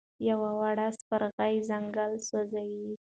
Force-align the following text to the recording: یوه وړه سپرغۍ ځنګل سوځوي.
یوه 0.29 0.51
وړه 0.59 0.87
سپرغۍ 0.99 1.55
ځنګل 1.69 2.11
سوځوي. 2.27 2.93